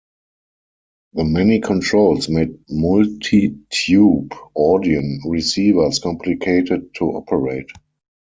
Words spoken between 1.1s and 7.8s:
The many controls made multitube Audion receivers complicated to operate.